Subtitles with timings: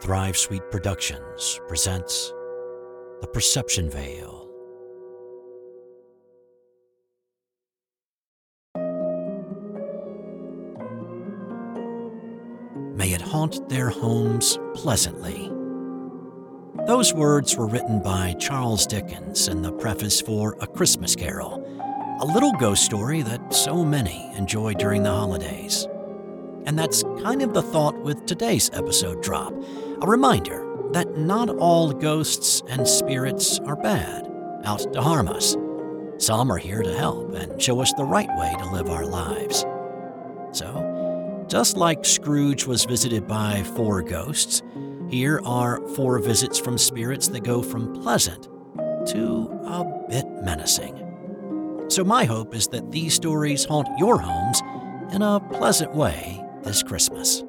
[0.00, 2.32] Thrive Suite Productions presents
[3.20, 4.48] The Perception Veil.
[12.94, 15.50] May it haunt their homes pleasantly.
[16.86, 21.60] Those words were written by Charles Dickens in the preface for A Christmas Carol,
[22.20, 25.88] a little ghost story that so many enjoy during the holidays.
[26.66, 29.52] And that's kind of the thought with today's episode drop
[30.00, 34.30] a reminder that not all ghosts and spirits are bad,
[34.64, 35.56] out to harm us.
[36.18, 39.64] Some are here to help and show us the right way to live our lives.
[40.52, 44.62] So, just like Scrooge was visited by four ghosts,
[45.08, 48.44] here are four visits from spirits that go from pleasant
[49.08, 51.86] to a bit menacing.
[51.88, 54.60] So, my hope is that these stories haunt your homes
[55.12, 57.42] in a pleasant way this Christmas.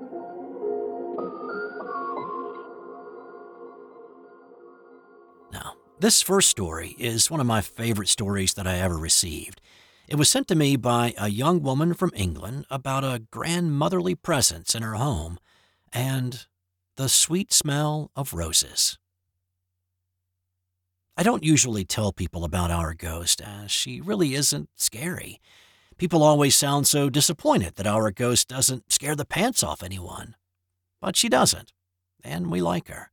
[6.00, 9.60] This first story is one of my favorite stories that I ever received.
[10.08, 14.74] It was sent to me by a young woman from England about a grandmotherly presence
[14.74, 15.40] in her home
[15.92, 16.48] and
[16.96, 18.98] the sweet smell of roses.
[21.18, 25.42] I don't usually tell people about our ghost, as she really isn't scary.
[25.98, 30.36] People always sound so disappointed that our ghost doesn't scare the pants off anyone.
[31.02, 31.74] But she doesn't,
[32.24, 33.12] and we like her.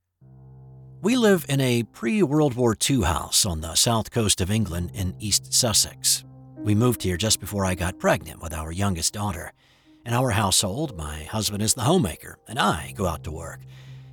[1.06, 4.90] We live in a pre World War II house on the south coast of England
[4.92, 6.24] in East Sussex.
[6.58, 9.52] We moved here just before I got pregnant with our youngest daughter.
[10.04, 13.60] In our household, my husband is the homemaker, and I go out to work.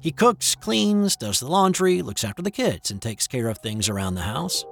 [0.01, 3.89] He cooks, cleans, does the laundry, looks after the kids, and takes care of things
[3.89, 4.63] around the house.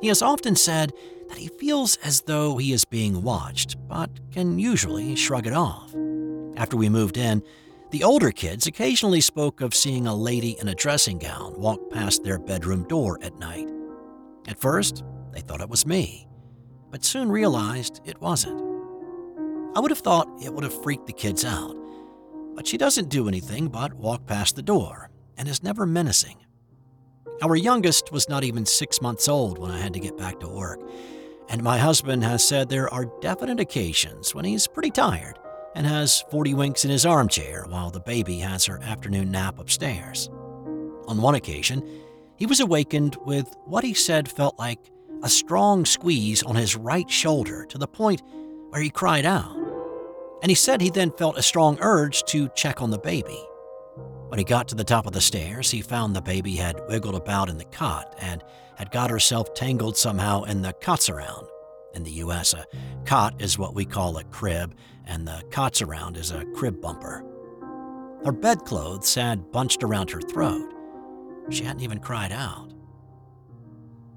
[0.00, 0.92] He has often said
[1.28, 5.94] that he feels as though he is being watched, but can usually shrug it off.
[6.56, 7.40] After we moved in,
[7.90, 12.22] the older kids occasionally spoke of seeing a lady in a dressing gown walk past
[12.22, 13.66] their bedroom door at night.
[14.46, 16.28] At first, they thought it was me,
[16.90, 18.60] but soon realized it wasn't.
[19.74, 21.74] I would have thought it would have freaked the kids out,
[22.54, 26.36] but she doesn't do anything but walk past the door and is never menacing.
[27.40, 30.48] Our youngest was not even six months old when I had to get back to
[30.48, 30.80] work,
[31.48, 35.38] and my husband has said there are definite occasions when he's pretty tired
[35.78, 40.28] and has 40 winks in his armchair while the baby has her afternoon nap upstairs.
[41.06, 41.88] On one occasion,
[42.34, 44.90] he was awakened with what he said felt like
[45.22, 48.22] a strong squeeze on his right shoulder to the point
[48.70, 49.56] where he cried out.
[50.42, 53.40] And he said he then felt a strong urge to check on the baby.
[54.30, 57.14] When he got to the top of the stairs, he found the baby had wiggled
[57.14, 58.42] about in the cot and
[58.76, 61.46] had got herself tangled somehow in the cot surround.
[61.94, 62.66] In the US, a
[63.04, 64.74] cot is what we call a crib,
[65.08, 67.24] and the cot surround is a crib bumper.
[68.24, 70.72] Her bedclothes had bunched around her throat.
[71.50, 72.72] She hadn't even cried out.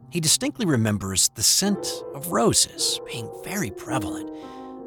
[0.10, 4.30] He distinctly remembers the scent of roses being very prevalent,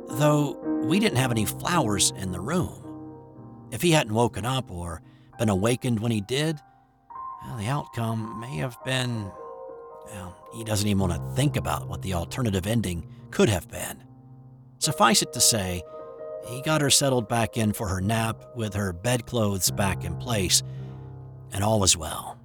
[0.09, 2.83] though we didn't have any flowers in the room.
[3.71, 5.01] If he hadn't woken up or
[5.39, 6.61] been awakened when he did,
[7.47, 9.31] well, the outcome may have been.
[10.07, 14.05] Well, he doesn't even want to think about what the alternative ending could have been.
[14.79, 15.83] Suffice it to say,
[16.47, 20.63] he got her settled back in for her nap with her bedclothes back in place,
[21.53, 22.39] and all was well.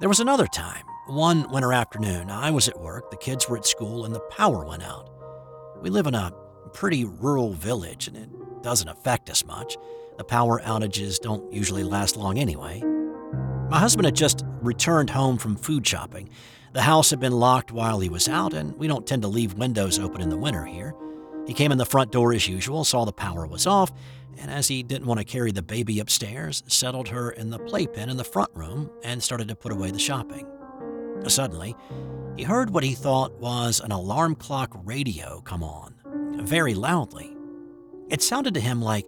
[0.00, 2.30] There was another time, one winter afternoon.
[2.30, 5.10] I was at work, the kids were at school, and the power went out.
[5.80, 6.32] We live in a
[6.72, 9.76] pretty rural village, and it doesn't affect us much.
[10.18, 12.82] The power outages don't usually last long anyway.
[13.70, 16.28] My husband had just returned home from food shopping.
[16.72, 19.54] The house had been locked while he was out, and we don't tend to leave
[19.54, 20.94] windows open in the winter here.
[21.46, 23.92] He came in the front door as usual, saw the power was off,
[24.38, 28.08] and as he didn't want to carry the baby upstairs, settled her in the playpen
[28.08, 30.46] in the front room and started to put away the shopping.
[31.26, 31.76] Suddenly,
[32.36, 35.94] he heard what he thought was an alarm clock radio come on,
[36.44, 37.36] very loudly.
[38.08, 39.06] It sounded to him like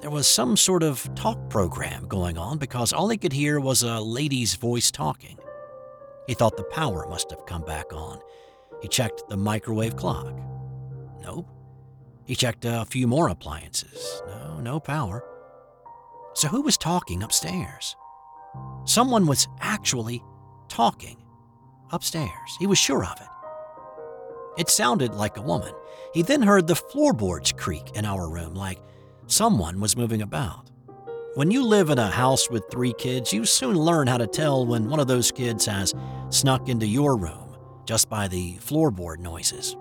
[0.00, 3.82] there was some sort of talk program going on because all he could hear was
[3.82, 5.38] a lady's voice talking.
[6.26, 8.18] He thought the power must have come back on.
[8.80, 10.36] He checked the microwave clock.
[11.22, 11.48] Nope.
[12.32, 14.22] He checked a few more appliances.
[14.26, 15.22] No, no power.
[16.32, 17.94] So who was talking upstairs?
[18.86, 20.24] Someone was actually
[20.70, 21.22] talking
[21.90, 22.56] upstairs.
[22.58, 23.26] He was sure of it.
[24.56, 25.74] It sounded like a woman.
[26.14, 28.80] He then heard the floorboards creak in our room, like
[29.26, 30.70] someone was moving about.
[31.34, 34.64] When you live in a house with three kids, you soon learn how to tell
[34.64, 35.92] when one of those kids has
[36.30, 39.76] snuck into your room just by the floorboard noises.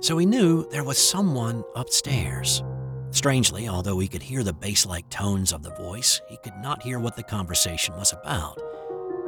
[0.00, 2.62] So he knew there was someone upstairs.
[3.10, 6.82] Strangely, although he could hear the bass like tones of the voice, he could not
[6.82, 8.60] hear what the conversation was about.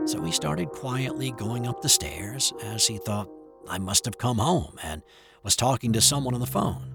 [0.04, 3.28] So he started quietly going up the stairs as he thought
[3.68, 5.02] I must have come home and
[5.42, 6.90] was talking to someone on the phone.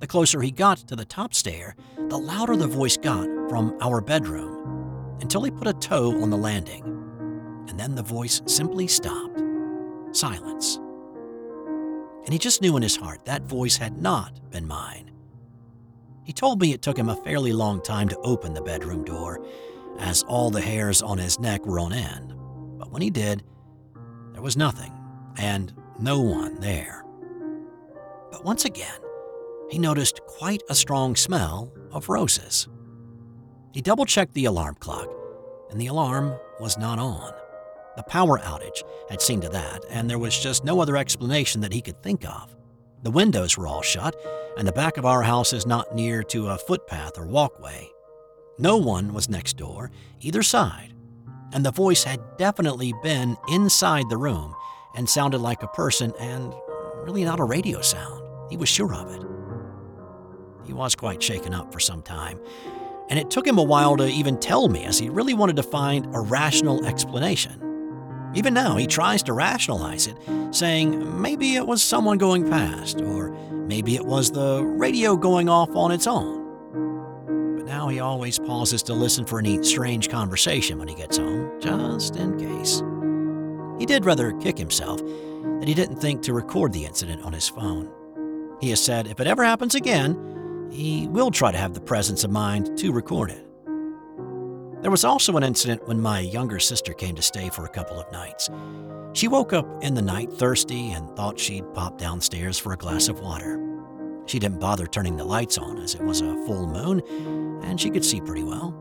[0.00, 4.00] The closer he got to the top stair, the louder the voice got from our
[4.00, 6.84] bedroom until he put a toe on the landing.
[7.68, 9.42] And then the voice simply stopped.
[10.12, 10.78] Silence.
[12.26, 15.12] And he just knew in his heart that voice had not been mine.
[16.24, 19.46] He told me it took him a fairly long time to open the bedroom door,
[20.00, 22.34] as all the hairs on his neck were on end.
[22.78, 23.44] But when he did,
[24.32, 24.92] there was nothing,
[25.36, 27.04] and no one there.
[28.32, 29.00] But once again,
[29.70, 32.66] he noticed quite a strong smell of roses.
[33.72, 35.08] He double checked the alarm clock,
[35.70, 37.32] and the alarm was not on.
[37.96, 41.72] The power outage had seen to that, and there was just no other explanation that
[41.72, 42.54] he could think of.
[43.02, 44.16] The windows were all shut,
[44.58, 47.88] and the back of our house is not near to a footpath or walkway.
[48.58, 49.90] No one was next door,
[50.20, 50.92] either side,
[51.52, 54.54] and the voice had definitely been inside the room
[54.94, 56.52] and sounded like a person and
[57.02, 58.22] really not a radio sound.
[58.50, 59.22] He was sure of it.
[60.66, 62.40] He was quite shaken up for some time,
[63.08, 65.62] and it took him a while to even tell me as he really wanted to
[65.62, 67.65] find a rational explanation.
[68.36, 70.18] Even now, he tries to rationalize it,
[70.50, 75.74] saying maybe it was someone going past, or maybe it was the radio going off
[75.74, 76.44] on its own.
[77.56, 81.50] But now he always pauses to listen for any strange conversation when he gets home,
[81.62, 82.82] just in case.
[83.78, 87.48] He did rather kick himself that he didn't think to record the incident on his
[87.48, 87.90] phone.
[88.60, 92.22] He has said if it ever happens again, he will try to have the presence
[92.22, 93.45] of mind to record it.
[94.86, 97.98] There was also an incident when my younger sister came to stay for a couple
[97.98, 98.48] of nights.
[99.14, 103.08] She woke up in the night thirsty and thought she'd pop downstairs for a glass
[103.08, 103.60] of water.
[104.26, 107.02] She didn't bother turning the lights on as it was a full moon
[107.64, 108.80] and she could see pretty well.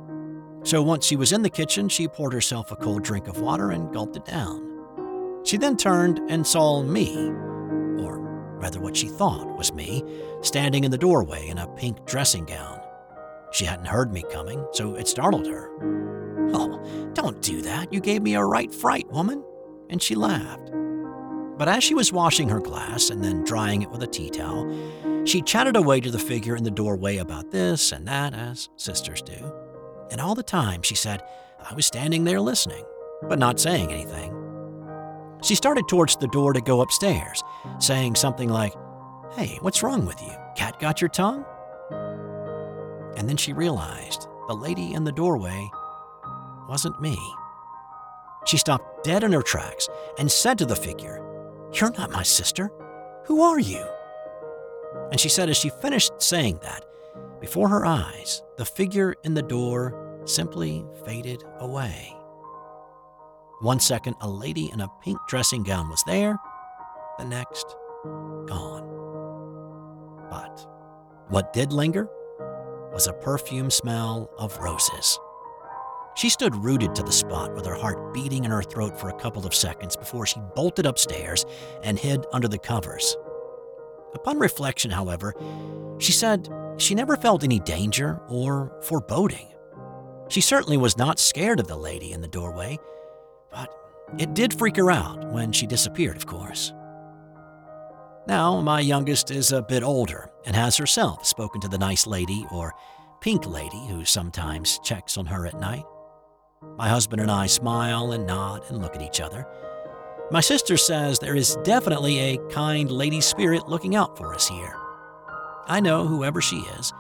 [0.62, 3.72] So once she was in the kitchen, she poured herself a cold drink of water
[3.72, 5.42] and gulped it down.
[5.44, 7.16] She then turned and saw me,
[7.98, 8.20] or
[8.62, 10.04] rather what she thought was me,
[10.44, 12.85] standing in the doorway in a pink dressing gown.
[13.56, 15.72] She hadn't heard me coming, so it startled her.
[16.54, 17.94] Oh, don't do that.
[17.94, 19.46] You gave me a right fright, woman.
[19.90, 20.72] And she laughed.
[21.58, 25.24] But as she was washing her glass and then drying it with a tea towel,
[25.24, 29.22] she chatted away to the figure in the doorway about this and that, as sisters
[29.22, 29.54] do.
[30.12, 31.24] And all the time, she said,
[31.66, 32.84] I was standing there listening,
[33.22, 34.36] but not saying anything.
[35.44, 37.42] She started towards the door to go upstairs,
[37.80, 38.74] saying something like,
[39.32, 40.34] Hey, what's wrong with you?
[40.58, 41.46] Cat got your tongue?
[43.16, 45.70] And then she realized the lady in the doorway
[46.68, 47.18] wasn't me.
[48.46, 49.90] She stopped dead in her tracks
[50.20, 51.24] and said to the figure,
[51.74, 52.72] You're not my sister.
[53.26, 53.86] Who are you?
[55.12, 56.86] And she said, as she finished saying that,
[57.40, 62.16] before her eyes, the figure in the door simply faded away.
[63.62, 66.38] One second, a lady in a pink dressing gown was there,
[67.18, 67.76] the next,
[68.48, 68.84] gone.
[70.30, 70.68] But
[71.30, 72.10] what did linger
[72.96, 75.20] was a perfume smell of roses.
[76.16, 79.20] She stood rooted to the spot with her heart beating in her throat for a
[79.20, 81.46] couple of seconds before she bolted upstairs
[81.84, 83.18] and hid under the covers.
[84.14, 85.36] Upon reflection, however,
[86.00, 86.48] she said
[86.78, 89.50] she never felt any danger or foreboding.
[90.30, 92.80] She certainly was not scared of the lady in the doorway,
[93.52, 93.78] but
[94.18, 96.72] it did freak her out when she disappeared, of course.
[98.28, 102.46] Now, my youngest is a bit older and has herself spoken to the nice lady
[102.52, 102.74] or
[103.22, 105.84] pink lady who sometimes checks on her at night.
[106.78, 109.46] My husband and I smile and nod and look at each other.
[110.32, 114.76] My sister says there is definitely a kind lady spirit looking out for us here.
[115.68, 116.94] I know whoever she is,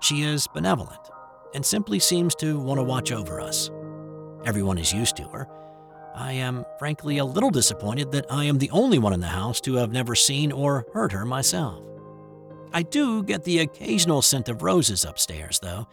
[0.00, 1.10] she is benevolent
[1.54, 3.70] and simply seems to want to watch over us.
[4.46, 5.46] Everyone is used to her,
[6.20, 9.58] I am frankly a little disappointed that I am the only one in the house
[9.62, 11.82] to have never seen or heard her myself.
[12.74, 15.88] I do get the occasional scent of roses upstairs, though,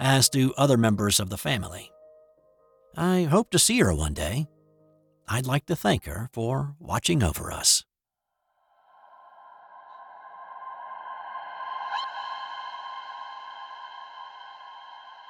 [0.00, 1.92] as do other members of the family.
[2.96, 4.46] I hope to see her one day.
[5.28, 7.84] I'd like to thank her for watching over us.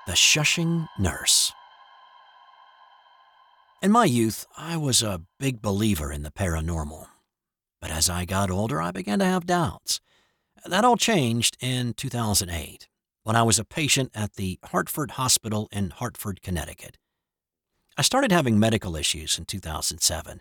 [0.06, 1.52] The Shushing Nurse.
[3.82, 7.08] In my youth, I was a big believer in the paranormal.
[7.78, 10.00] But as I got older, I began to have doubts.
[10.64, 12.88] That all changed in 2008
[13.22, 16.96] when I was a patient at the Hartford Hospital in Hartford, Connecticut.
[17.98, 20.40] I started having medical issues in 2007,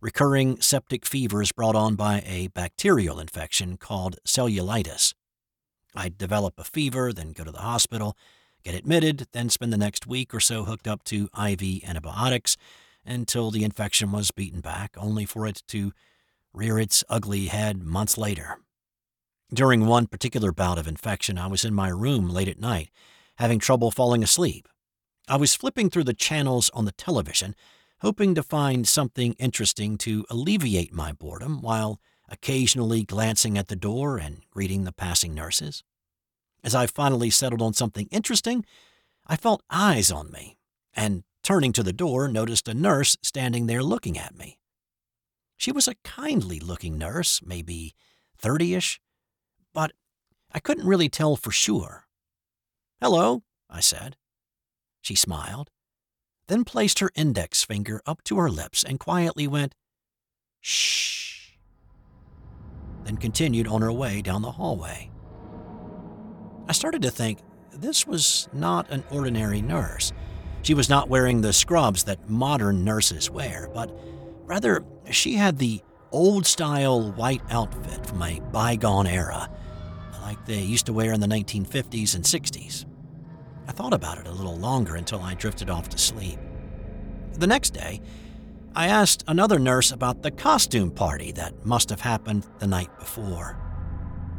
[0.00, 5.12] recurring septic fevers brought on by a bacterial infection called cellulitis.
[5.96, 8.16] I'd develop a fever, then go to the hospital,
[8.62, 12.56] get admitted, then spend the next week or so hooked up to IV antibiotics
[13.04, 15.92] until the infection was beaten back, only for it to
[16.52, 18.58] rear its ugly head months later.
[19.52, 22.90] During one particular bout of infection, I was in my room late at night,
[23.36, 24.68] having trouble falling asleep.
[25.28, 27.54] I was flipping through the channels on the television,
[28.00, 34.18] hoping to find something interesting to alleviate my boredom while occasionally glancing at the door
[34.18, 35.82] and greeting the passing nurses.
[36.62, 38.64] As I finally settled on something interesting,
[39.26, 40.58] I felt eyes on me,
[40.94, 44.58] and turning to the door, noticed a nurse standing there looking at me.
[45.56, 47.94] She was a kindly looking nurse, maybe
[48.38, 49.00] 30 ish,
[49.72, 49.92] but
[50.52, 52.06] I couldn't really tell for sure.
[53.00, 54.16] Hello, I said.
[55.00, 55.70] She smiled,
[56.48, 59.74] then placed her index finger up to her lips and quietly went,
[60.60, 61.52] Shh,
[63.04, 65.10] then continued on her way down the hallway.
[66.70, 67.40] I started to think
[67.72, 70.12] this was not an ordinary nurse.
[70.62, 73.90] She was not wearing the scrubs that modern nurses wear, but
[74.44, 79.50] rather she had the old style white outfit from a bygone era,
[80.22, 82.84] like they used to wear in the 1950s and 60s.
[83.66, 86.38] I thought about it a little longer until I drifted off to sleep.
[87.32, 88.00] The next day,
[88.76, 93.69] I asked another nurse about the costume party that must have happened the night before.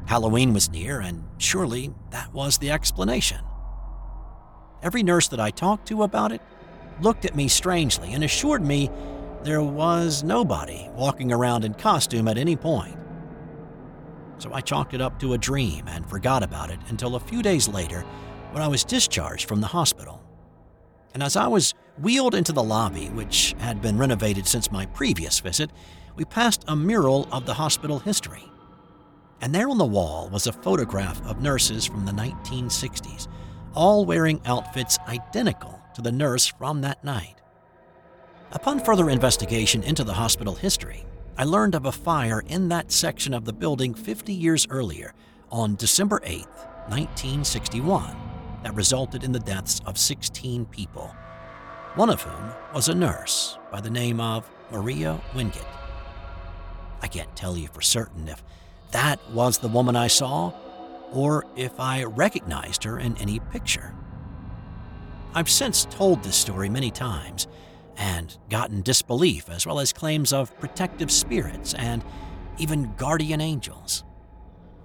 [0.05, 3.39] Halloween was near, and surely that was the explanation.
[4.83, 6.41] Every nurse that I talked to about it
[7.01, 8.89] looked at me strangely and assured me
[9.43, 12.97] there was nobody walking around in costume at any point.
[14.37, 17.41] So I chalked it up to a dream and forgot about it until a few
[17.41, 18.01] days later
[18.51, 20.21] when I was discharged from the hospital.
[21.13, 25.39] And as I was wheeled into the lobby, which had been renovated since my previous
[25.39, 25.71] visit,
[26.15, 28.43] we passed a mural of the hospital history.
[29.41, 33.27] And there on the wall was a photograph of nurses from the 1960s
[33.73, 37.35] all wearing outfits identical to the nurse from that night.
[38.51, 41.05] Upon further investigation into the hospital history,
[41.37, 45.13] I learned of a fire in that section of the building 50 years earlier,
[45.49, 46.45] on December 8,
[46.87, 48.15] 1961,
[48.63, 51.13] that resulted in the deaths of 16 people,
[51.95, 55.65] one of whom was a nurse by the name of Maria Wingate.
[57.01, 58.43] I can't tell you for certain if
[58.91, 60.53] that was the woman I saw
[61.11, 63.93] or if I recognized her in any picture.
[65.33, 67.47] I've since told this story many times
[67.97, 72.03] and gotten disbelief as well as claims of protective spirits and
[72.57, 74.03] even guardian angels.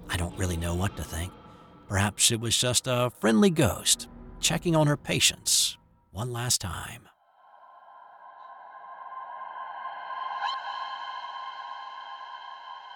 [0.08, 1.32] I don't really know what to think.
[1.88, 4.08] Perhaps it was just a friendly ghost
[4.40, 5.78] checking on her patients
[6.12, 7.08] one last time.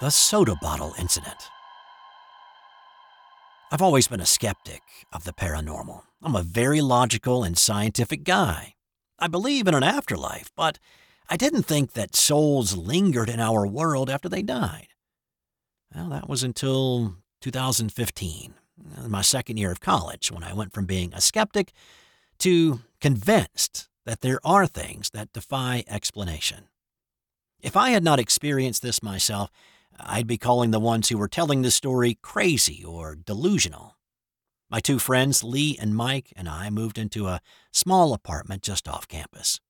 [0.00, 1.50] The soda bottle incident.
[3.70, 4.80] I've always been a skeptic
[5.12, 6.04] of the paranormal.
[6.22, 8.76] I'm a very logical and scientific guy.
[9.18, 10.78] I believe in an afterlife, but
[11.28, 14.88] I didn't think that souls lingered in our world after they died.
[15.94, 18.54] Well, that was until 2015,
[18.96, 21.72] uh, my second year of college, when I went from being a skeptic
[22.38, 26.68] to convinced that there are things that defy explanation.
[27.60, 29.50] If I had not experienced this myself,
[30.04, 33.96] I'd be calling the ones who were telling the story crazy or delusional.
[34.70, 37.40] My two friends, Lee and Mike, and I moved into a
[37.72, 39.60] small apartment just off campus.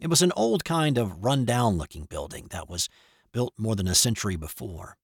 [0.00, 2.88] It was an old kind of run-down looking building that was
[3.32, 4.96] built more than a century before.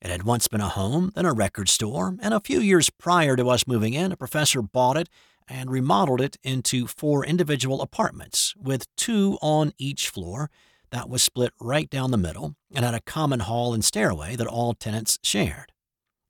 [0.00, 3.36] It had once been a home, then a record store, and a few years prior
[3.36, 5.08] to us moving in, a professor bought it
[5.48, 10.50] and remodeled it into four individual apartments with two on each floor
[10.90, 14.46] that was split right down the middle and had a common hall and stairway that
[14.46, 15.72] all tenants shared.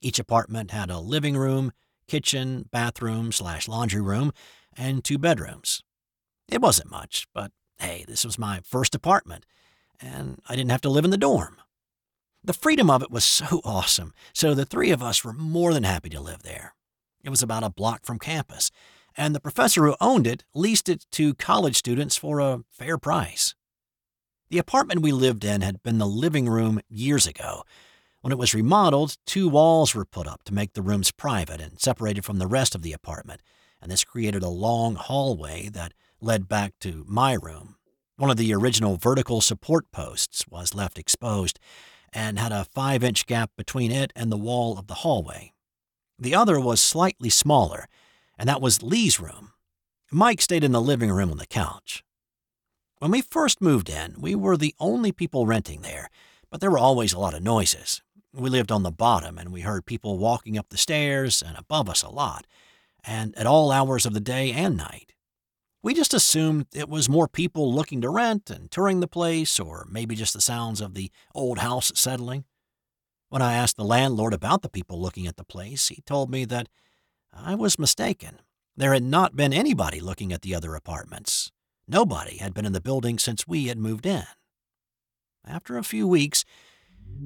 [0.01, 1.73] Each apartment had a living room,
[2.09, 4.33] kitchen, bathroom slash laundry room,
[4.77, 5.83] and two bedrooms.
[6.49, 9.45] It wasn't much, but hey, this was my first apartment,
[10.01, 11.57] and I didn't have to live in the dorm.
[12.45, 15.83] The freedom of it was so awesome, so the three of us were more than
[15.83, 16.75] happy to live there.
[17.25, 18.71] It was about a block from campus,
[19.17, 23.55] and the professor who owned it leased it to college students for a fair price.
[24.49, 27.65] The apartment we lived in had been the living room years ago.
[28.21, 31.81] When it was remodeled, two walls were put up to make the rooms private and
[31.81, 33.41] separated from the rest of the apartment,
[33.83, 37.75] and this created a long hallway that led back to my room.
[38.19, 41.59] One of the original vertical support posts was left exposed
[42.12, 45.55] and had a five inch gap between it and the wall of the hallway.
[46.21, 47.88] The other was slightly smaller,
[48.38, 49.53] and that was Lee's room.
[50.12, 52.05] Mike stayed in the living room on the couch.
[52.99, 56.09] When we first moved in, we were the only people renting there,
[56.50, 58.00] but there were always a lot of noises.
[58.33, 61.91] We lived on the bottom and we heard people walking up the stairs and above
[61.91, 62.47] us a lot,
[63.05, 65.12] and at all hours of the day and night.
[65.83, 69.87] We just assumed it was more people looking to rent and touring the place, or
[69.91, 72.45] maybe just the sounds of the old house settling.
[73.29, 76.47] When I asked the landlord about the people looking at the place, he told me
[76.47, 76.71] that
[77.31, 78.41] I was mistaken.
[78.75, 81.53] There had not been anybody looking at the other apartments.
[81.88, 84.25] Nobody had been in the building since we had moved in.
[85.47, 86.45] After a few weeks,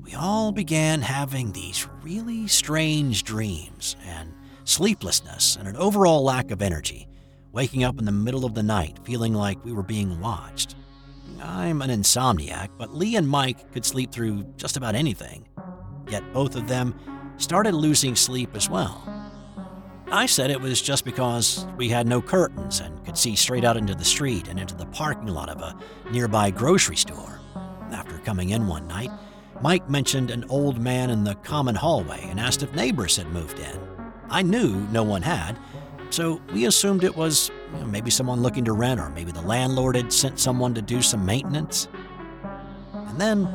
[0.03, 6.61] we all began having these really strange dreams and sleeplessness and an overall lack of
[6.61, 7.09] energy,
[7.53, 10.77] waking up in the middle of the night feeling like we were being watched.
[11.43, 15.49] I'm an insomniac, but Lee and Mike could sleep through just about anything.
[16.11, 16.95] Yet both of them
[17.39, 19.20] started losing sleep as well.
[20.13, 23.77] I said it was just because we had no curtains and could see straight out
[23.77, 25.77] into the street and into the parking lot of a
[26.11, 27.39] nearby grocery store.
[27.93, 29.11] After coming in one night,
[29.63, 33.61] Mike mentioned an old man in the common hallway and asked if neighbors had moved
[33.61, 33.79] in.
[34.29, 35.57] I knew no one had,
[36.11, 39.43] so we assumed it was you know, maybe someone looking to rent, or maybe the
[39.43, 41.89] landlord had sent someone to do some maintenance.
[42.93, 43.49] And then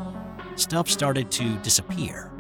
[0.56, 2.32] stuff started to disappear.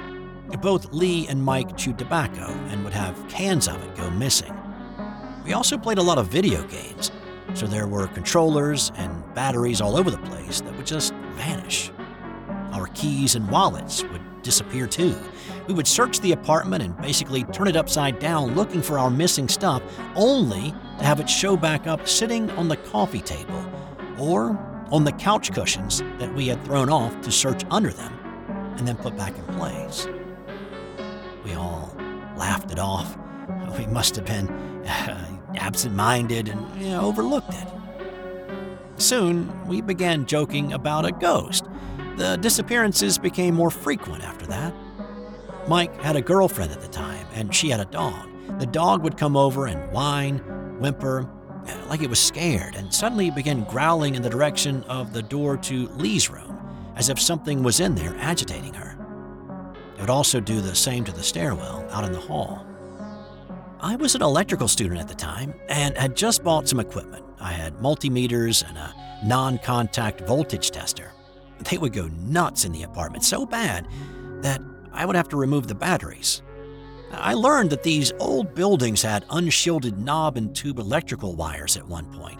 [0.61, 4.53] Both Lee and Mike chewed tobacco and would have cans of it go missing.
[5.43, 7.11] We also played a lot of video games,
[7.53, 11.91] so there were controllers and batteries all over the place that would just vanish.
[12.71, 15.15] Our keys and wallets would disappear too.
[15.67, 19.47] We would search the apartment and basically turn it upside down looking for our missing
[19.47, 19.81] stuff,
[20.15, 23.65] only to have it show back up sitting on the coffee table
[24.17, 24.57] or
[24.91, 28.13] on the couch cushions that we had thrown off to search under them
[28.77, 30.07] and then put back in place.
[31.45, 31.95] We all
[32.35, 33.17] laughed it off.
[33.77, 37.67] We must have been uh, absent minded and you know, overlooked it.
[38.97, 41.65] Soon, we began joking about a ghost.
[42.17, 44.73] The disappearances became more frequent after that.
[45.67, 48.29] Mike had a girlfriend at the time, and she had a dog.
[48.59, 50.37] The dog would come over and whine,
[50.79, 51.29] whimper,
[51.89, 55.87] like it was scared, and suddenly begin growling in the direction of the door to
[55.89, 56.57] Lee's room,
[56.95, 58.84] as if something was in there agitating her.
[59.95, 62.65] It would also do the same to the stairwell out in the hall.
[63.79, 67.23] I was an electrical student at the time and had just bought some equipment.
[67.39, 71.11] I had multimeters and a non contact voltage tester.
[71.69, 73.87] They would go nuts in the apartment so bad
[74.41, 76.41] that I would have to remove the batteries.
[77.11, 82.11] I learned that these old buildings had unshielded knob and tube electrical wires at one
[82.13, 82.39] point.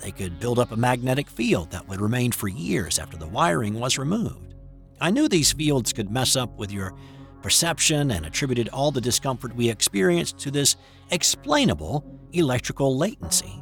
[0.00, 3.78] They could build up a magnetic field that would remain for years after the wiring
[3.78, 4.53] was removed.
[5.00, 6.94] I knew these fields could mess up with your
[7.42, 10.76] perception and attributed all the discomfort we experienced to this
[11.10, 13.60] explainable electrical latency.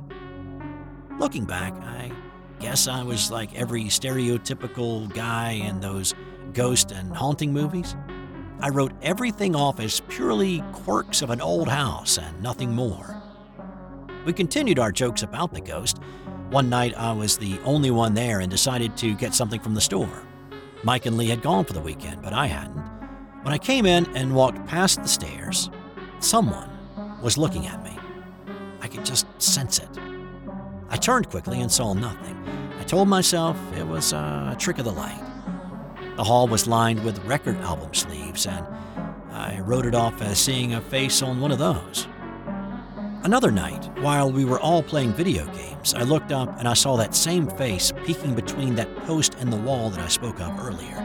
[1.19, 2.13] Looking back, I
[2.61, 6.15] guess I was like every stereotypical guy in those
[6.53, 7.97] ghost and haunting movies.
[8.61, 13.21] I wrote everything off as purely quirks of an old house and nothing more.
[14.25, 15.99] We continued our jokes about the ghost.
[16.51, 19.81] One night I was the only one there and decided to get something from the
[19.81, 20.23] store.
[20.85, 22.83] Mike and Lee had gone for the weekend, but I hadn't.
[23.43, 25.71] When I came in and walked past the stairs,
[26.19, 26.69] someone
[27.23, 27.97] was looking at me.
[28.81, 29.89] I could just sense it.
[30.91, 32.37] I turned quickly and saw nothing.
[32.81, 35.23] I told myself it was a trick of the light.
[36.17, 38.67] The hall was lined with record album sleeves, and
[39.31, 42.09] I wrote it off as seeing a face on one of those.
[43.25, 46.97] Another night, while we were all playing video games, I looked up and I saw
[46.97, 50.99] that same face peeking between that post and the wall that I spoke of earlier.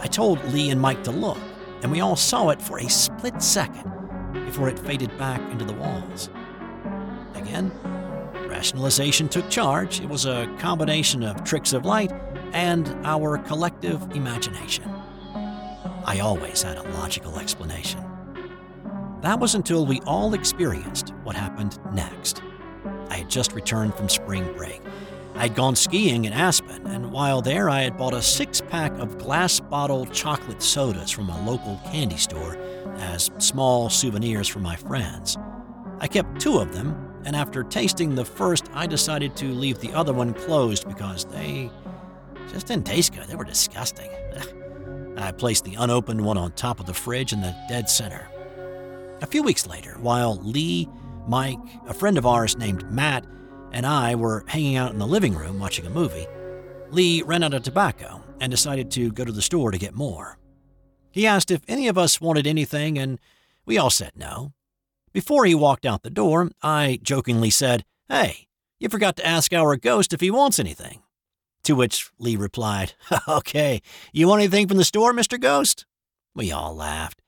[0.00, 1.36] I told Lee and Mike to look,
[1.82, 3.84] and we all saw it for a split second
[4.32, 6.30] before it faded back into the walls.
[7.34, 7.70] Again,
[8.48, 10.00] rationalization took charge.
[10.00, 12.10] It was a combination of tricks of light
[12.54, 14.90] and our collective imagination.
[16.06, 18.02] I always had a logical explanation.
[19.20, 22.42] That was until we all experienced what happened next.
[23.08, 24.82] I had just returned from spring break.
[25.36, 28.90] I had gone skiing in Aspen, and while there, I had bought a six pack
[28.94, 32.56] of glass bottle chocolate sodas from a local candy store
[32.96, 35.38] as small souvenirs for my friends.
[36.00, 39.92] I kept two of them, and after tasting the first, I decided to leave the
[39.92, 41.70] other one closed because they
[42.48, 43.28] just didn't taste good.
[43.28, 44.10] They were disgusting.
[45.16, 48.28] I placed the unopened one on top of the fridge in the dead center.
[49.22, 50.88] A few weeks later, while Lee,
[51.30, 53.24] Mike, a friend of ours named Matt,
[53.70, 56.26] and I were hanging out in the living room watching a movie,
[56.90, 60.38] Lee ran out of tobacco and decided to go to the store to get more.
[61.12, 63.20] He asked if any of us wanted anything, and
[63.64, 64.54] we all said no.
[65.12, 68.48] Before he walked out the door, I jokingly said, Hey,
[68.80, 71.00] you forgot to ask our ghost if he wants anything.
[71.62, 72.94] To which Lee replied,
[73.28, 75.38] Okay, you want anything from the store, Mr.
[75.38, 75.86] Ghost?
[76.34, 77.22] We all laughed.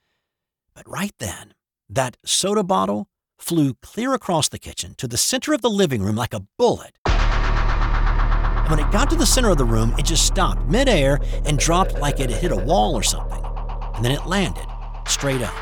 [0.74, 1.54] But right then,
[1.88, 3.06] that soda bottle
[3.42, 6.96] flew clear across the kitchen to the center of the living room like a bullet.
[7.04, 11.58] And when it got to the center of the room, it just stopped midair and
[11.58, 13.42] dropped like it had hit a wall or something.
[13.94, 14.64] And then it landed
[15.06, 15.54] straight up.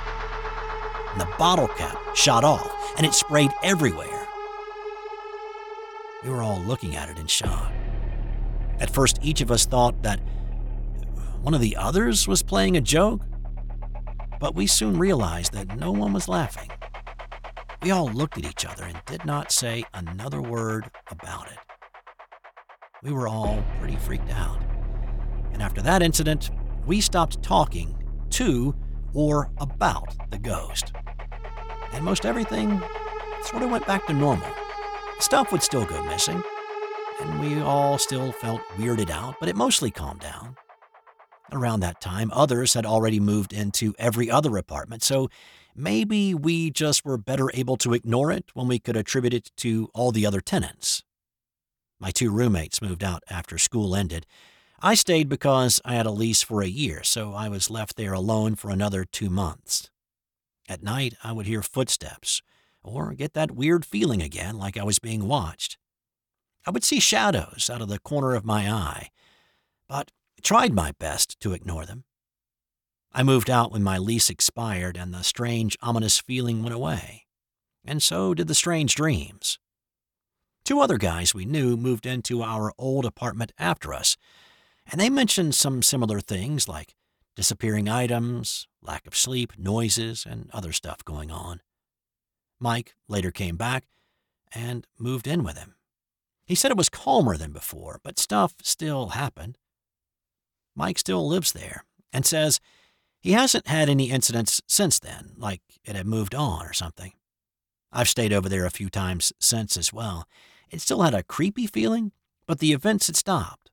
[1.12, 4.27] And the bottle cap shot off and it sprayed everywhere.
[6.23, 7.73] We were all looking at it in shock.
[8.79, 10.21] At first, each of us thought that
[11.40, 13.23] one of the others was playing a joke,
[14.38, 16.71] but we soon realized that no one was laughing.
[17.83, 21.59] We all looked at each other and did not say another word about it.
[23.03, 24.61] We were all pretty freaked out.
[25.53, 26.51] And after that incident,
[26.87, 27.97] we stopped talking
[28.31, 28.75] to
[29.14, 30.93] or about the ghost.
[31.93, 32.83] And most everything
[33.45, 34.49] sort of went back to normal.
[35.19, 36.43] Stuff would still go missing,
[37.21, 40.57] and we all still felt weirded out, but it mostly calmed down.
[41.53, 45.29] Around that time, others had already moved into every other apartment, so
[45.81, 49.88] maybe we just were better able to ignore it when we could attribute it to
[49.95, 51.03] all the other tenants.
[51.99, 54.27] My two roommates moved out after school ended.
[54.81, 58.14] I stayed because I had a lease for a year, so I was left there
[58.14, 59.90] alone for another two months.
[60.69, 62.40] At night, I would hear footsteps,
[62.83, 65.77] or get that weird feeling again like I was being watched.
[66.66, 69.09] I would see shadows out of the corner of my eye,
[69.88, 70.11] but
[70.43, 72.05] tried my best to ignore them.
[73.12, 77.27] I moved out when my lease expired and the strange, ominous feeling went away.
[77.85, 79.59] And so did the strange dreams.
[80.64, 84.16] Two other guys we knew moved into our old apartment after us,
[84.90, 86.94] and they mentioned some similar things like
[87.35, 91.61] disappearing items, lack of sleep, noises, and other stuff going on.
[92.61, 93.87] Mike later came back
[94.53, 95.75] and moved in with him.
[96.44, 99.57] He said it was calmer than before, but stuff still happened.
[100.77, 102.61] Mike still lives there and says
[103.20, 107.12] he hasn't had any incidents since then, like it had moved on or something.
[107.92, 110.26] I've stayed over there a few times since as well.
[110.70, 112.12] It still had a creepy feeling,
[112.46, 113.70] but the events had stopped.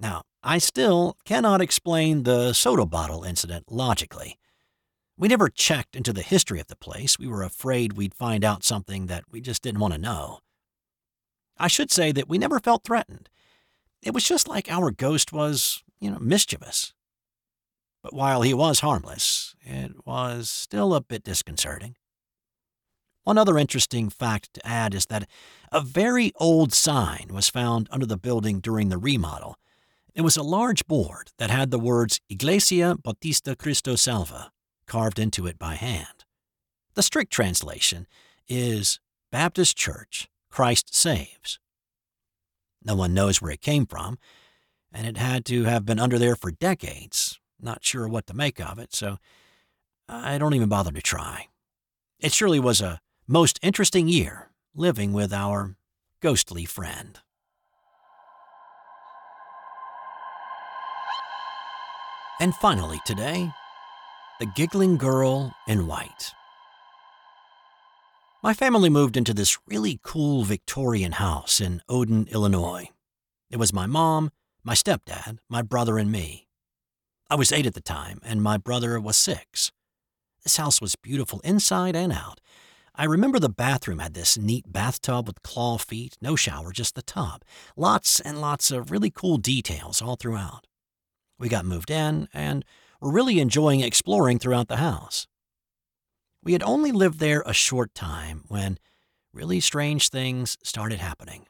[0.00, 4.38] Now, I still cannot explain the soda bottle incident logically.
[5.16, 7.18] We never checked into the history of the place.
[7.18, 10.40] We were afraid we'd find out something that we just didn't want to know.
[11.58, 13.28] I should say that we never felt threatened.
[14.02, 16.92] It was just like our ghost was, you know, mischievous.
[18.02, 21.96] But while he was harmless, it was still a bit disconcerting.
[23.24, 25.28] One other interesting fact to add is that
[25.70, 29.56] a very old sign was found under the building during the remodel.
[30.14, 34.50] It was a large board that had the words Iglesia Bautista Cristo Salva
[34.86, 36.24] carved into it by hand.
[36.94, 38.06] The strict translation
[38.48, 38.98] is
[39.30, 41.60] Baptist Church, Christ Saves.
[42.84, 44.18] No one knows where it came from,
[44.92, 47.31] and it had to have been under there for decades.
[47.62, 49.18] Not sure what to make of it, so
[50.08, 51.46] I don't even bother to try.
[52.18, 55.76] It surely was a most interesting year living with our
[56.20, 57.20] ghostly friend.
[62.40, 63.52] And finally, today,
[64.40, 66.32] the giggling girl in white.
[68.42, 72.88] My family moved into this really cool Victorian house in Odin, Illinois.
[73.50, 74.32] It was my mom,
[74.64, 76.48] my stepdad, my brother, and me.
[77.32, 79.72] I was eight at the time, and my brother was six.
[80.42, 82.42] This house was beautiful inside and out.
[82.94, 87.00] I remember the bathroom had this neat bathtub with claw feet, no shower, just the
[87.00, 87.42] tub.
[87.74, 90.66] Lots and lots of really cool details all throughout.
[91.38, 92.66] We got moved in and
[93.00, 95.26] were really enjoying exploring throughout the house.
[96.44, 98.78] We had only lived there a short time when
[99.32, 101.46] really strange things started happening.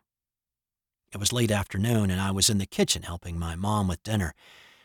[1.13, 4.33] It was late afternoon, and I was in the kitchen helping my mom with dinner.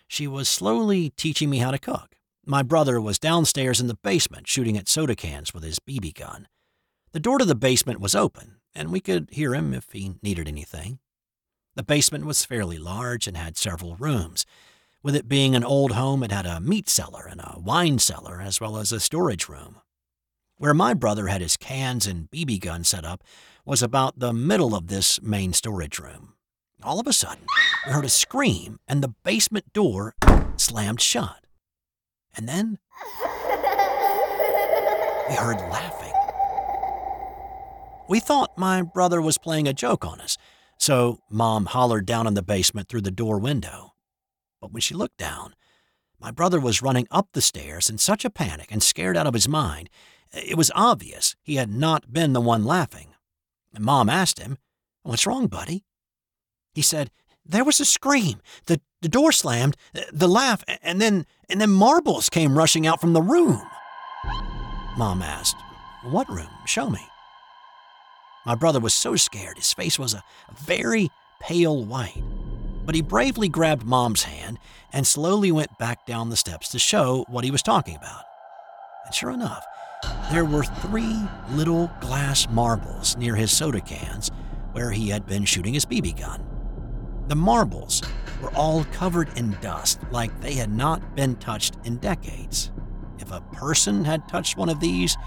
[0.08, 2.16] She was slowly teaching me how to cook.
[2.46, 6.48] My brother was downstairs in the basement shooting at soda cans with his BB gun.
[7.12, 10.48] The door to the basement was open, and we could hear him if he needed
[10.48, 11.00] anything.
[11.76, 14.46] The basement was fairly large and had several rooms.
[15.04, 18.42] With it being an old home, it had a meat cellar and a wine cellar,
[18.42, 19.82] as well as a storage room.
[20.56, 23.24] Where my brother had his cans and BB gun set up
[23.66, 26.34] was about the middle of this main storage room.
[26.84, 27.46] All of a sudden,
[27.86, 30.16] we heard a scream and the basement door
[30.58, 31.46] slammed shut.
[32.36, 32.78] And then
[35.28, 36.14] we heard laughing.
[38.08, 40.38] We thought my brother was playing a joke on us,
[40.78, 43.94] so Mom hollered down in the basement through the door window.
[44.62, 45.56] But when she looked down,
[46.20, 49.34] my brother was running up the stairs in such a panic and scared out of
[49.34, 49.90] his mind
[50.34, 53.08] it was obvious he had not been the one laughing.
[53.78, 54.58] Mom asked him,
[55.04, 55.86] What's wrong, buddy?
[56.78, 57.10] He said,
[57.44, 58.40] There was a scream.
[58.68, 63.02] The The door slammed, uh, the laugh, and then and then marbles came rushing out
[63.02, 63.64] from the room.
[64.96, 65.56] Mom asked,
[66.04, 66.52] What room?
[66.68, 67.00] Show me.
[68.46, 70.24] My brother was so scared, his face was a
[70.56, 71.10] very
[71.42, 72.22] pale white.
[72.86, 74.60] But he bravely grabbed Mom's hand
[74.94, 78.22] and slowly went back down the steps to show what he was talking about.
[79.06, 79.66] And sure enough,
[80.32, 81.18] there were three
[81.54, 84.30] little glass marbles near his soda cans
[84.74, 86.57] where he had been shooting his BB gun.
[87.28, 88.02] The marbles
[88.42, 92.72] were all covered in dust like they had not been touched in decades.
[93.20, 95.18] If a person had touched one of these,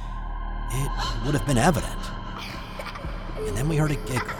[0.72, 0.90] it
[1.24, 2.00] would have been evident.
[3.36, 4.30] And then we heard a giggle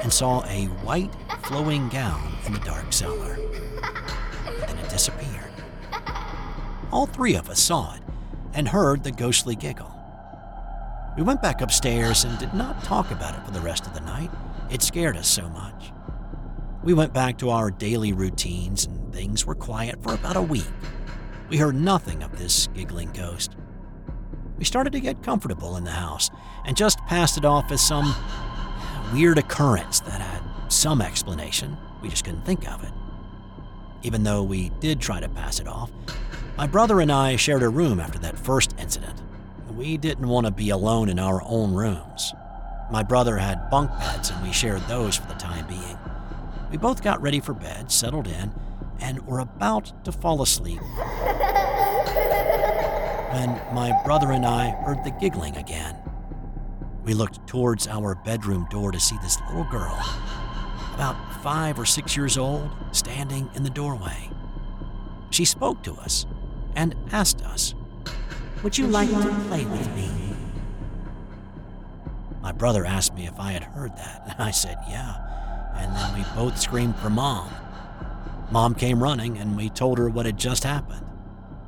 [0.00, 1.12] and saw a white
[1.42, 3.34] flowing gown in the dark cellar.
[3.34, 5.52] And then it disappeared.
[6.90, 8.02] All three of us saw it
[8.54, 9.90] and heard the ghostly giggle.
[11.16, 14.00] We went back upstairs and did not talk about it for the rest of the
[14.00, 14.30] night.
[14.70, 15.92] It scared us so much.
[16.84, 20.66] We went back to our daily routines and things were quiet for about a week.
[21.48, 23.56] We heard nothing of this giggling ghost.
[24.58, 26.28] We started to get comfortable in the house
[26.66, 28.14] and just passed it off as some
[29.14, 31.78] weird occurrence that had some explanation.
[32.02, 32.92] We just couldn't think of it.
[34.02, 35.90] Even though we did try to pass it off,
[36.58, 39.22] my brother and I shared a room after that first incident.
[39.74, 42.34] We didn't want to be alone in our own rooms.
[42.92, 45.98] My brother had bunk beds and we shared those for the time being.
[46.74, 48.52] We both got ready for bed, settled in,
[48.98, 50.80] and were about to fall asleep
[53.30, 55.96] when my brother and I heard the giggling again.
[57.04, 59.96] We looked towards our bedroom door to see this little girl,
[60.94, 64.28] about five or six years old, standing in the doorway.
[65.30, 66.26] She spoke to us
[66.74, 67.72] and asked us,
[68.64, 70.10] Would you like to play with me?
[72.42, 75.33] My brother asked me if I had heard that, and I said, Yeah.
[75.74, 77.50] And then we both screamed for mom.
[78.50, 81.04] Mom came running, and we told her what had just happened.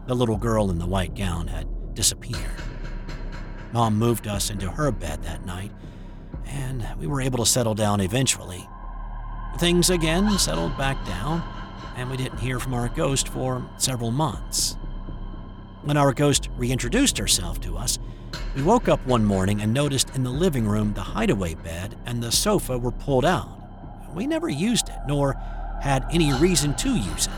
[0.07, 2.63] The little girl in the white gown had disappeared.
[3.73, 5.73] Mom moved us into her bed that night,
[6.47, 8.69] and we were able to settle down eventually.
[9.59, 11.43] Things again settled back down,
[11.97, 14.77] and we didn't hear from our ghost for several months.
[15.83, 17.99] When our ghost reintroduced herself to us,
[18.55, 22.23] we woke up one morning and noticed in the living room the hideaway bed and
[22.23, 23.66] the sofa were pulled out.
[24.17, 25.35] We never used it, nor
[25.83, 27.33] had any reason to use it.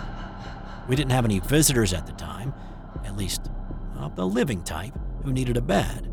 [0.89, 2.55] We didn't have any visitors at the time,
[3.05, 3.51] at least
[3.97, 6.09] of the living type, who needed a bed.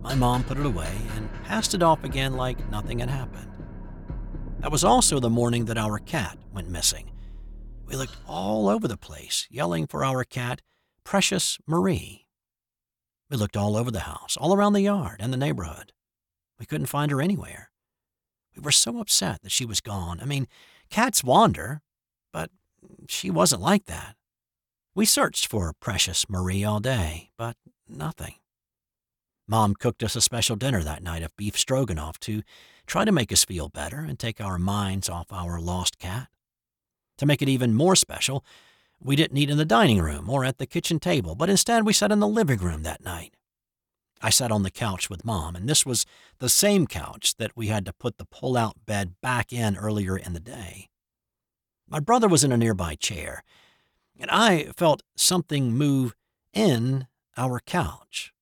[0.00, 3.50] My mom put it away and passed it off again like nothing had happened.
[4.60, 7.12] That was also the morning that our cat went missing.
[7.84, 10.62] We looked all over the place, yelling for our cat,
[11.04, 12.26] Precious Marie.
[13.28, 15.92] We looked all over the house, all around the yard and the neighborhood.
[16.58, 17.71] We couldn't find her anywhere.
[18.54, 20.20] We were so upset that she was gone.
[20.20, 20.46] I mean,
[20.90, 21.80] cats wander,
[22.32, 22.50] but
[23.08, 24.16] she wasn't like that.
[24.94, 27.56] We searched for Precious Marie all day, but
[27.88, 28.34] nothing.
[29.48, 32.42] Mom cooked us a special dinner that night of beef stroganoff to
[32.86, 36.28] try to make us feel better and take our minds off our lost cat.
[37.18, 38.44] To make it even more special,
[39.00, 41.92] we didn't eat in the dining room or at the kitchen table, but instead we
[41.92, 43.34] sat in the living room that night.
[44.24, 46.06] I sat on the couch with Mom, and this was
[46.38, 50.16] the same couch that we had to put the pull out bed back in earlier
[50.16, 50.88] in the day.
[51.88, 53.42] My brother was in a nearby chair,
[54.18, 56.14] and I felt something move
[56.52, 58.32] in our couch.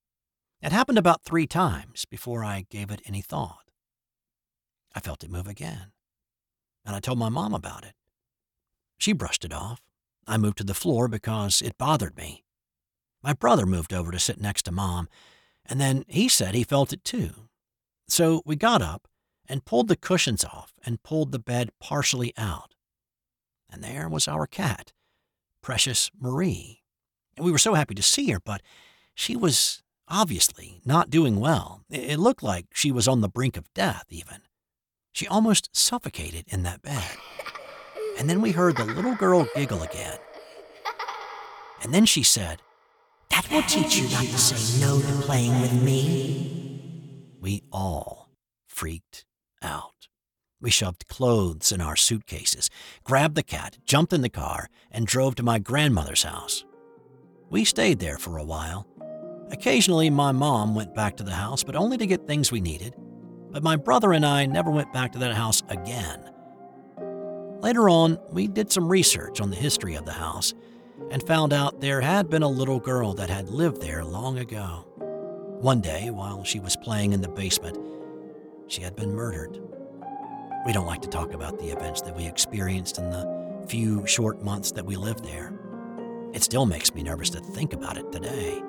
[0.60, 3.70] It happened about three times before I gave it any thought.
[4.94, 5.92] I felt it move again,
[6.84, 7.94] and I told my mom about it.
[8.98, 9.80] She brushed it off.
[10.26, 12.44] I moved to the floor because it bothered me.
[13.22, 15.08] My brother moved over to sit next to mom,
[15.66, 17.48] and then he said he felt it too.
[18.08, 19.06] So we got up
[19.48, 22.74] and pulled the cushions off and pulled the bed partially out.
[23.72, 24.92] And there was our cat,
[25.62, 26.82] Precious Marie.
[27.36, 28.62] And we were so happy to see her, but
[29.14, 31.82] she was obviously not doing well.
[31.88, 34.42] It looked like she was on the brink of death, even.
[35.12, 37.16] She almost suffocated in that bed.
[38.18, 40.18] And then we heard the little girl giggle again.
[41.82, 42.60] And then she said,
[43.30, 47.32] That will teach you not to say no to playing with me.
[47.40, 48.30] We all
[48.66, 49.24] freaked
[49.62, 50.08] out.
[50.60, 52.68] We shoved clothes in our suitcases,
[53.02, 56.64] grabbed the cat, jumped in the car, and drove to my grandmother's house.
[57.48, 58.86] We stayed there for a while.
[59.50, 62.94] Occasionally, my mom went back to the house, but only to get things we needed.
[63.50, 66.30] But my brother and I never went back to that house again.
[67.60, 70.54] Later on, we did some research on the history of the house
[71.10, 74.84] and found out there had been a little girl that had lived there long ago.
[75.60, 77.78] One day, while she was playing in the basement,
[78.68, 79.60] she had been murdered.
[80.64, 84.42] We don't like to talk about the events that we experienced in the few short
[84.42, 85.52] months that we lived there.
[86.32, 88.62] It still makes me nervous to think about it today.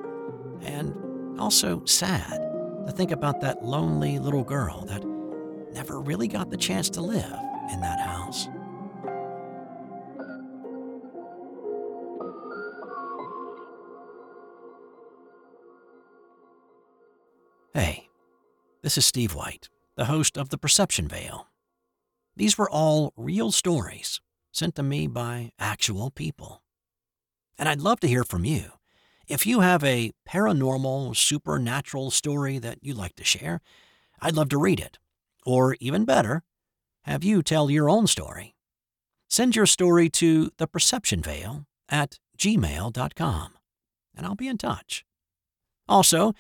[0.62, 2.40] And also sad
[2.86, 5.04] to think about that lonely little girl that
[5.74, 7.38] never really got the chance to live
[7.72, 8.48] in that house.
[18.84, 21.48] This is Steve White, the host of The Perception Veil.
[22.36, 26.64] These were all real stories sent to me by actual people.
[27.60, 28.72] And I'd love to hear from you.
[29.28, 33.62] If you have a paranormal, supernatural story that you'd like to share,
[34.20, 34.98] I'd love to read it.
[35.46, 36.44] Or even better,
[37.04, 38.56] have you tell your own story.
[39.30, 43.54] Send your story to theperceptionveil at gmail.com,
[44.16, 45.06] and I'll be in touch.
[45.88, 46.34] Also,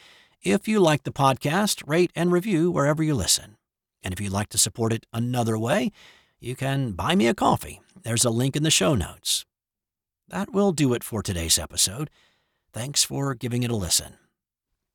[0.43, 3.57] if you like the podcast, rate and review wherever you listen.
[4.01, 5.91] And if you'd like to support it another way,
[6.39, 7.81] you can buy me a coffee.
[8.01, 9.45] There's a link in the show notes.
[10.27, 12.09] That will do it for today's episode.
[12.73, 14.17] Thanks for giving it a listen.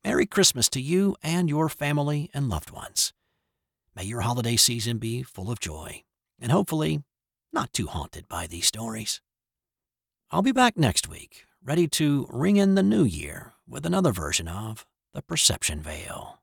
[0.04, 3.12] Merry Christmas to you and your family and loved ones.
[3.94, 6.02] May your holiday season be full of joy
[6.40, 7.04] and hopefully
[7.52, 9.20] not too haunted by these stories.
[10.32, 14.48] I'll be back next week, ready to ring in the new year with another version
[14.48, 14.85] of
[15.16, 16.42] The Perception Veil.